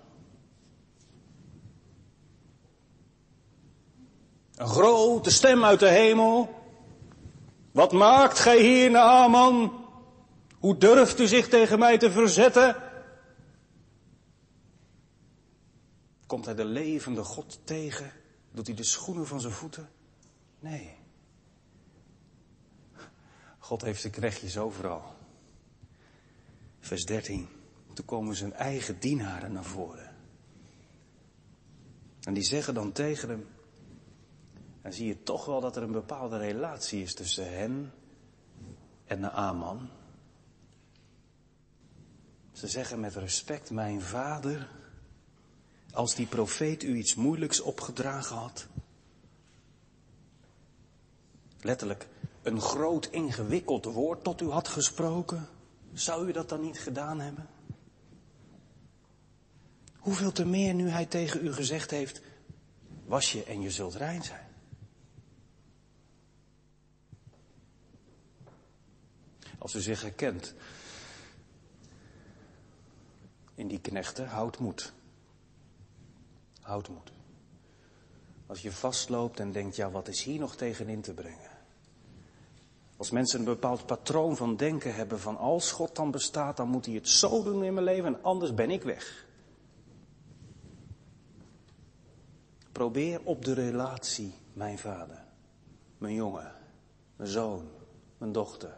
[4.55, 6.63] Een grote stem uit de hemel.
[7.71, 9.84] Wat maakt gij hier, Naaman?
[10.65, 12.75] Hoe durft u zich tegen mij te verzetten?
[16.25, 18.11] Komt hij de levende God tegen?
[18.51, 19.89] Doet hij de schoenen van zijn voeten?
[20.59, 20.97] Nee.
[23.59, 25.15] God heeft de knechtjes overal.
[26.79, 27.47] Vers 13.
[27.93, 30.15] Toen komen zijn eigen dienaren naar voren.
[32.21, 33.47] En die zeggen dan tegen hem,
[34.81, 37.93] dan zie je toch wel dat er een bepaalde relatie is tussen hen
[39.05, 39.89] en de Aman.
[42.55, 44.67] Ze zeggen met respect, mijn vader,
[45.91, 48.67] als die profeet u iets moeilijks opgedragen had.
[51.61, 52.07] Letterlijk,
[52.41, 55.47] een groot ingewikkeld woord tot u had gesproken.
[55.93, 57.47] Zou u dat dan niet gedaan hebben?
[59.97, 62.21] Hoeveel te meer nu hij tegen u gezegd heeft,
[63.05, 64.47] was je en je zult rein zijn.
[69.57, 70.53] Als u zich herkent
[73.55, 74.93] in die knechten, houd moed.
[76.61, 77.11] Houd moed.
[78.45, 81.53] Als je vastloopt en denkt, ja, wat is hier nog tegenin te brengen?
[82.97, 86.85] Als mensen een bepaald patroon van denken hebben van als God dan bestaat, dan moet
[86.85, 89.25] hij het zo doen in mijn leven en anders ben ik weg.
[92.71, 95.23] Probeer op de relatie, mijn vader,
[95.97, 96.51] mijn jongen,
[97.15, 97.69] mijn zoon,
[98.17, 98.77] mijn dochter,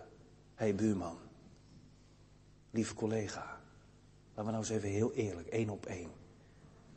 [0.56, 1.18] hey, buurman,
[2.72, 3.57] lieve collega.
[4.38, 6.10] Laten we nou eens even heel eerlijk, één op één,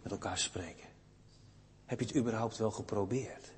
[0.02, 0.88] met elkaar spreken.
[1.84, 3.52] Heb je het überhaupt wel geprobeerd?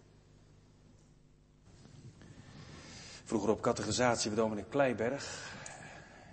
[3.24, 5.54] Vroeger op categorisatie bij Dominic Kleiberg.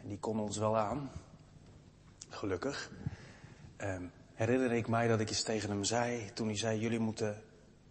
[0.04, 1.12] Die kon ons wel aan.
[2.30, 2.92] Gelukkig.
[3.78, 7.44] Um, herinner ik mij dat ik eens tegen hem zei, toen hij zei, jullie moeten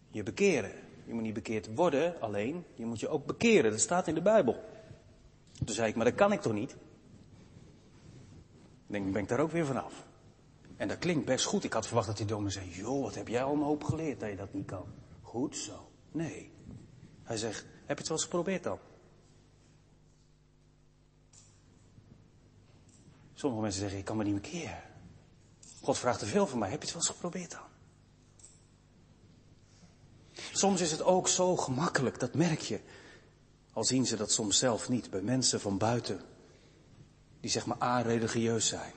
[0.08, 0.72] je bekeren.
[1.04, 3.70] Je moet niet bekeerd worden alleen, je moet je ook bekeren.
[3.70, 4.64] Dat staat in de Bijbel.
[5.64, 6.76] Toen zei ik, maar dat kan ik toch niet?
[8.92, 10.06] Denk, ben ik daar ook weer vanaf.
[10.76, 11.64] En dat klinkt best goed.
[11.64, 14.20] Ik had verwacht dat die dominee zei, joh, wat heb jij al een hoop geleerd
[14.20, 14.86] dat je dat niet kan.
[15.22, 15.90] Goed zo.
[16.12, 16.52] Nee.
[17.22, 18.78] Hij zegt, heb je het wel eens geprobeerd dan?
[23.34, 24.82] Sommige mensen zeggen, ik kan me niet meer.
[25.82, 26.70] God vraagt te veel van mij.
[26.70, 27.66] Heb je het wel eens geprobeerd dan?
[30.52, 32.80] Soms is het ook zo gemakkelijk, dat merk je.
[33.72, 36.20] Al zien ze dat soms zelf niet bij mensen van buiten
[37.40, 38.92] die zeg maar a-religieus zijn.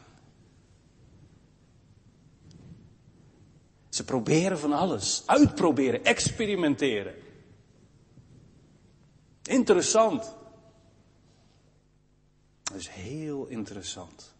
[3.89, 7.15] Ze proberen van alles, uitproberen, experimenteren.
[9.43, 10.35] Interessant.
[12.63, 14.33] Het is heel interessant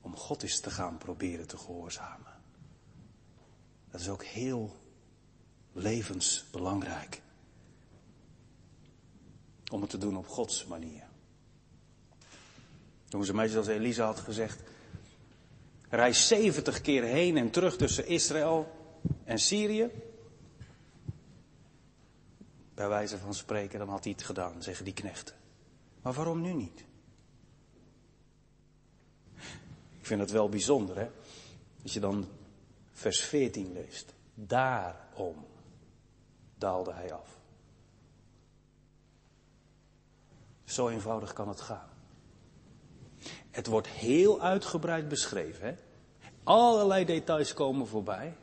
[0.00, 2.32] om God eens te gaan proberen te gehoorzamen.
[3.90, 4.76] Dat is ook heel
[5.72, 7.22] levensbelangrijk.
[9.70, 11.10] Om het te doen op Gods manier.
[13.12, 14.62] Toen ze meisje als Elisa had gezegd,
[15.88, 18.72] reis 70 keer heen en terug tussen Israël
[19.24, 19.90] en Syrië.
[22.74, 25.34] Bij wijze van spreken, dan had hij het gedaan, zeggen die knechten.
[26.02, 26.84] Maar waarom nu niet?
[29.98, 31.08] Ik vind het wel bijzonder, hè?
[31.82, 32.28] Als je dan
[32.92, 34.14] vers 14 leest.
[34.34, 35.46] Daarom
[36.54, 37.38] daalde hij af.
[40.64, 41.91] Zo eenvoudig kan het gaan.
[43.52, 45.66] Het wordt heel uitgebreid beschreven.
[45.66, 45.74] Hè?
[46.42, 48.36] Allerlei details komen voorbij.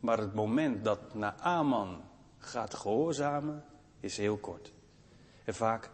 [0.00, 2.04] Maar het moment dat Naaman
[2.38, 3.64] gaat gehoorzamen
[4.00, 4.72] is heel kort.
[5.44, 5.90] En vaak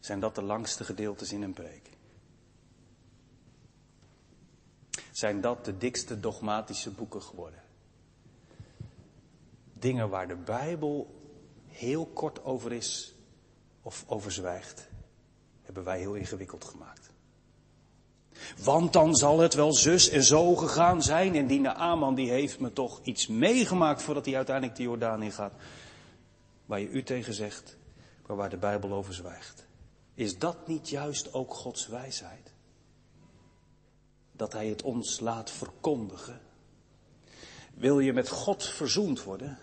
[0.00, 1.90] zijn dat de langste gedeeltes in een preek.
[5.10, 7.62] Zijn dat de dikste dogmatische boeken geworden.
[9.72, 11.20] Dingen waar de Bijbel
[11.66, 13.14] heel kort over is
[13.82, 14.90] of over zwijgt
[15.72, 17.10] hebben wij heel ingewikkeld gemaakt.
[18.64, 21.34] Want dan zal het wel zus en zo gegaan zijn.
[21.34, 25.52] En die Naaman die heeft me toch iets meegemaakt voordat hij uiteindelijk de Jordaan ingaat.
[26.66, 27.76] waar je u tegen zegt,
[28.26, 29.66] maar waar de Bijbel over zwijgt.
[30.14, 32.52] Is dat niet juist ook Gods wijsheid?
[34.32, 36.40] Dat Hij het ons laat verkondigen.
[37.74, 39.58] Wil je met God verzoend worden?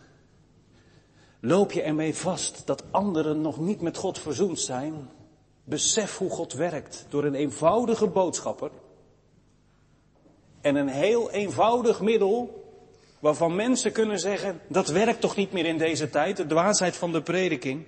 [1.40, 5.10] Loop je ermee vast dat anderen nog niet met God verzoend zijn?
[5.70, 8.72] Besef hoe God werkt door een eenvoudige boodschapper
[10.62, 12.64] en een heel eenvoudig middel
[13.20, 17.12] waarvan mensen kunnen zeggen dat werkt toch niet meer in deze tijd, de dwaasheid van
[17.12, 17.86] de prediking.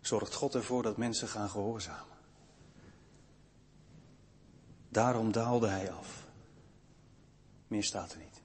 [0.00, 2.16] Zorgt God ervoor dat mensen gaan gehoorzamen.
[4.88, 6.26] Daarom daalde hij af.
[7.66, 8.42] Meer staat er niet.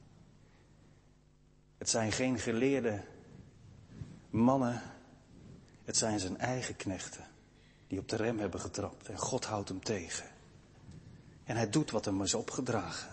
[1.77, 3.03] Het zijn geen geleerde
[4.29, 4.81] mannen,
[5.89, 7.27] het zijn zijn eigen knechten
[7.87, 10.25] die op de rem hebben getrapt en God houdt hem tegen.
[11.43, 13.09] En hij doet wat hem is opgedragen.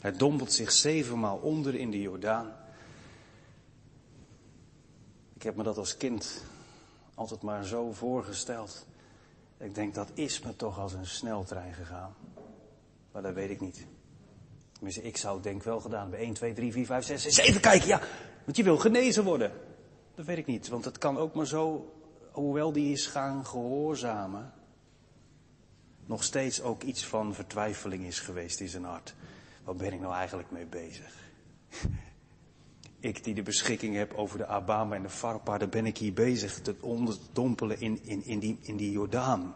[0.00, 2.52] Hij dompelt zich zevenmaal onder in de Jordaan.
[5.34, 6.44] Ik heb me dat als kind
[7.14, 8.86] altijd maar zo voorgesteld.
[9.58, 12.14] Ik denk dat is me toch als een sneltrein gegaan.
[13.12, 13.86] Maar dat weet ik niet.
[14.72, 16.18] Tenminste, ik zou het denk wel gedaan hebben.
[16.18, 17.88] 1, 2, 3, 4, 5, 6, 7 kijken.
[17.88, 18.00] Ja,
[18.44, 19.52] want je wil genezen worden.
[20.14, 20.68] Dat weet ik niet.
[20.68, 21.92] Want het kan ook maar zo,
[22.32, 24.52] hoewel die is gaan gehoorzamen,
[26.06, 29.14] nog steeds ook iets van vertwijfeling is geweest in zijn hart.
[29.64, 31.14] Waar ben ik nou eigenlijk mee bezig?
[33.00, 36.12] Ik die de beschikking heb over de Abama en de Farpa, daar ben ik hier
[36.12, 39.54] bezig te onderdompelen in, in, in, die, in die Jordaan.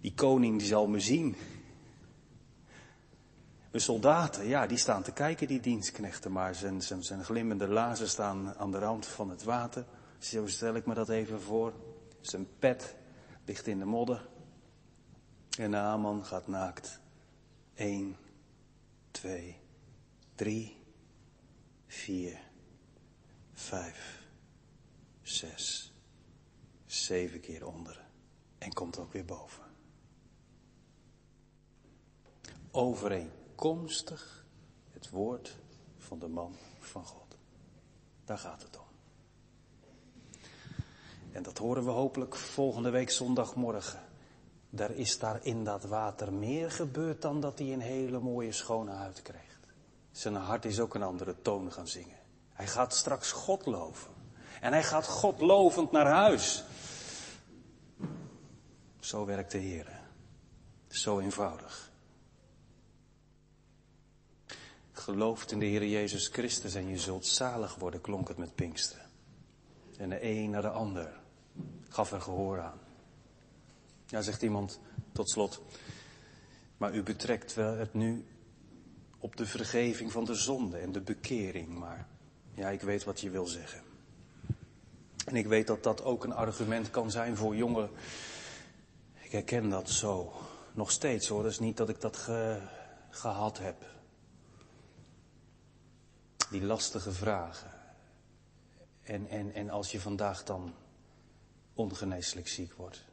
[0.00, 1.36] Die koning die zal me zien.
[3.70, 8.08] De soldaten, ja, die staan te kijken, die dienstknechten, maar zijn, zijn, zijn glimmende lazen
[8.08, 9.84] staan aan de rand van het water.
[10.20, 11.74] Zo stel ik me dat even voor.
[12.20, 12.96] Zijn pet
[13.44, 14.28] ligt in de modder.
[15.58, 17.00] En Naaman gaat naakt.
[17.74, 18.16] Eén,
[19.10, 19.60] twee,
[20.34, 20.76] drie,
[21.86, 22.40] vier,
[23.52, 24.22] vijf,
[25.22, 25.92] zes,
[26.86, 28.04] zeven keer onder.
[28.58, 29.64] En komt ook weer boven.
[32.70, 34.46] Overeenkomstig
[34.90, 35.58] het woord
[35.98, 37.36] van de man van God.
[38.24, 38.89] Daar gaat het om.
[41.32, 44.00] En dat horen we hopelijk volgende week zondagmorgen.
[44.76, 48.90] Er is daar in dat water meer gebeurd dan dat hij een hele mooie schone
[48.90, 49.66] huid krijgt.
[50.12, 52.18] Zijn hart is ook een andere toon gaan zingen.
[52.52, 54.10] Hij gaat straks God loven.
[54.60, 56.64] En hij gaat God lovend naar huis.
[59.00, 60.00] Zo werkt de Heer.
[60.88, 61.90] Zo eenvoudig.
[64.92, 69.08] Gelooft in de Heer Jezus Christus en je zult zalig worden, klonk het met Pinksteren.
[69.96, 71.19] En de een naar de ander
[71.90, 72.78] gaf er gehoor aan.
[74.06, 74.80] Ja, zegt iemand
[75.12, 75.62] tot slot.
[76.76, 78.26] Maar u betrekt wel het nu
[79.18, 81.78] op de vergeving van de zonde en de bekering.
[81.78, 82.06] Maar
[82.54, 83.82] ja, ik weet wat je wil zeggen.
[85.24, 87.90] En ik weet dat dat ook een argument kan zijn voor jongeren.
[89.20, 90.32] Ik herken dat zo.
[90.72, 91.46] Nog steeds hoor.
[91.46, 92.28] Is niet dat ik dat
[93.10, 93.84] gehad heb.
[96.50, 97.70] Die lastige vragen.
[99.02, 100.74] En, en, en als je vandaag dan
[101.80, 103.04] ongeneeslijk ziek wordt.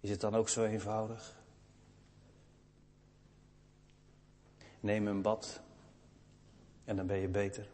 [0.00, 1.36] Is het dan ook zo eenvoudig?
[4.80, 5.60] Neem een bad
[6.84, 7.68] en dan ben je beter.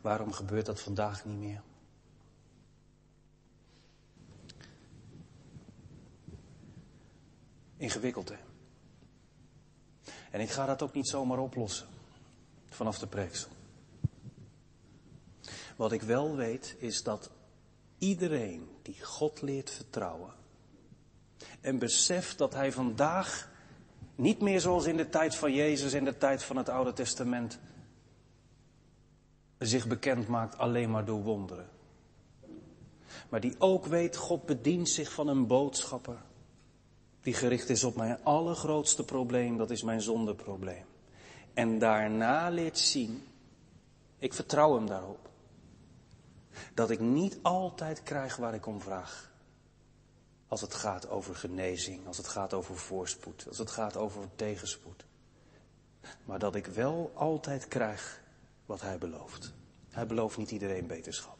[0.00, 1.62] Waarom gebeurt dat vandaag niet meer?
[7.76, 8.36] Ingewikkeld, hè?
[10.30, 11.88] En ik ga dat ook niet zomaar oplossen
[12.68, 13.50] vanaf de preeksel.
[15.76, 17.30] Wat ik wel weet is dat
[18.00, 20.32] iedereen die God leert vertrouwen
[21.60, 23.50] en beseft dat hij vandaag
[24.14, 27.58] niet meer zoals in de tijd van Jezus, in de tijd van het Oude Testament,
[29.58, 31.68] zich bekend maakt alleen maar door wonderen.
[33.28, 36.22] Maar die ook weet, God bedient zich van een boodschapper
[37.22, 40.84] die gericht is op mijn allergrootste probleem, dat is mijn zondeprobleem.
[41.54, 43.22] En daarna leert zien,
[44.18, 45.29] ik vertrouw hem daarop,
[46.74, 49.32] dat ik niet altijd krijg waar ik om vraag.
[50.48, 55.04] Als het gaat over genezing, als het gaat over voorspoed, als het gaat over tegenspoed.
[56.24, 58.22] Maar dat ik wel altijd krijg
[58.66, 59.52] wat hij belooft.
[59.90, 61.36] Hij belooft niet iedereen beterschap.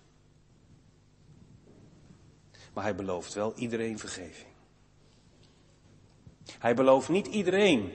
[2.74, 4.48] Maar hij belooft wel iedereen vergeving.
[6.58, 7.92] Hij belooft niet iedereen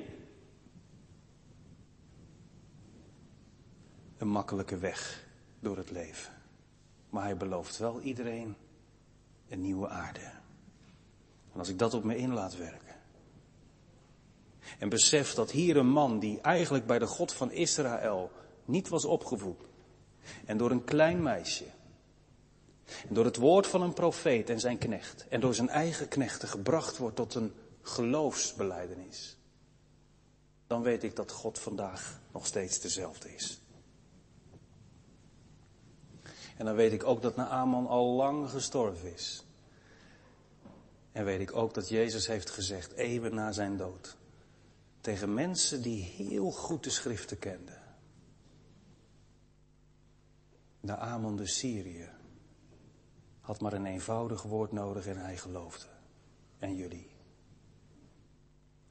[4.18, 5.28] een makkelijke weg
[5.60, 6.35] door het leven.
[7.16, 8.56] Maar hij belooft wel iedereen
[9.50, 10.20] een nieuwe aarde.
[11.54, 12.96] En als ik dat op me in laat werken.
[14.80, 18.32] En besef dat hier een man die eigenlijk bij de God van Israël
[18.66, 19.60] niet was opgevoed.
[20.46, 21.66] En door een klein meisje.
[23.08, 25.28] En door het woord van een profeet en zijn knecht.
[25.30, 29.38] En door zijn eigen knechten gebracht wordt tot een geloofsbeleidenis.
[30.68, 33.60] Dan weet ik dat God vandaag nog steeds dezelfde is.
[36.56, 39.46] En dan weet ik ook dat Naaman al lang gestorven is.
[41.12, 44.18] En weet ik ook dat Jezus heeft gezegd, eeuwen na zijn dood,
[45.02, 47.82] tegen mensen die heel goed de schriften kenden.
[50.80, 52.10] Naaman de Syrië
[53.42, 55.86] had maar een eenvoudig woord nodig en hij geloofde.
[56.60, 57.10] En jullie.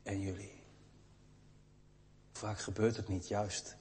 [0.03, 0.63] En jullie.
[2.33, 3.77] Vaak gebeurt het niet juist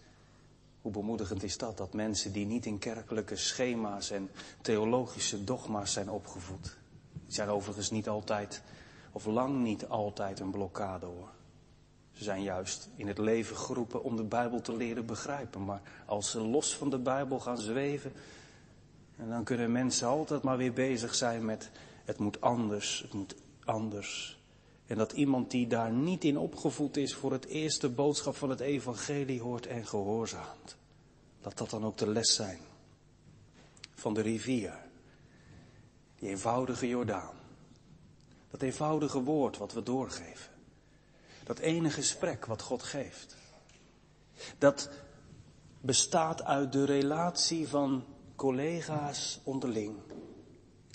[0.84, 4.30] hoe bemoedigend is dat, dat mensen die niet in kerkelijke schema's en
[4.62, 6.78] theologische dogma's zijn opgevoed,
[7.26, 8.62] die zijn overigens niet altijd,
[9.12, 11.30] of lang niet altijd een blokkade hoor.
[12.12, 15.66] Ze zijn juist in het leven geroepen om de Bijbel te leren begrijpen.
[15.66, 18.14] Maar als ze los van de Bijbel gaan zweven,
[19.18, 21.70] en dan kunnen mensen altijd maar weer bezig zijn met
[22.06, 24.43] het moet anders, het moet anders.
[24.94, 28.60] En dat iemand die daar niet in opgevoed is voor het eerste boodschap van het
[28.60, 30.76] evangelie hoort en gehoorzaamt.
[31.42, 32.60] Dat dat dan ook de les zijn
[33.94, 34.80] van de rivier.
[36.16, 37.36] Die eenvoudige Jordaan.
[38.52, 40.52] Dat eenvoudige woord wat we doorgeven.
[41.44, 43.36] Dat ene gesprek wat God geeft.
[44.58, 44.90] Dat
[45.82, 49.96] bestaat uit de relatie van collega's onderling.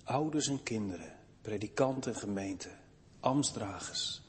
[0.05, 2.78] Ouders en kinderen, predikanten en gemeente,
[3.21, 4.23] ambtsdragers,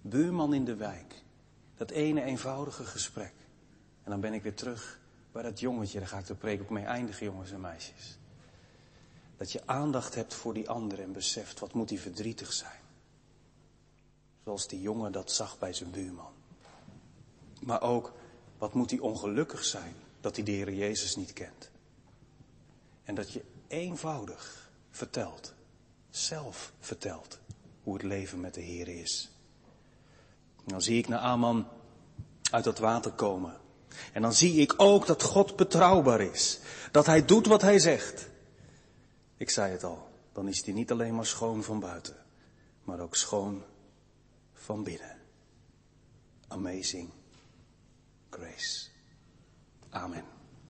[0.00, 1.22] buurman in de wijk.
[1.76, 3.32] Dat ene eenvoudige gesprek.
[4.02, 5.00] En dan ben ik weer terug
[5.32, 8.18] bij dat jongetje, daar ga ik de preek ook mee eindigen, jongens en meisjes.
[9.36, 12.80] Dat je aandacht hebt voor die ander en beseft, wat moet die verdrietig zijn.
[14.44, 16.32] Zoals die jongen dat zag bij zijn buurman.
[17.60, 18.12] Maar ook,
[18.58, 21.70] wat moet hij ongelukkig zijn dat hij de Heer Jezus niet kent.
[23.04, 25.54] En dat je eenvoudig vertelt,
[26.10, 27.39] zelf vertelt,
[27.90, 29.30] hoe het leven met de Heer is.
[30.56, 31.68] En dan zie ik naar Aman
[32.50, 33.60] uit dat water komen.
[34.12, 36.58] En dan zie ik ook dat God betrouwbaar is.
[36.92, 38.28] Dat Hij doet wat Hij zegt.
[39.36, 42.16] Ik zei het al, dan is Hij niet alleen maar schoon van buiten,
[42.84, 43.62] maar ook schoon
[44.52, 45.16] van binnen.
[46.48, 47.10] Amazing
[48.30, 48.88] grace.
[49.88, 50.39] Amen.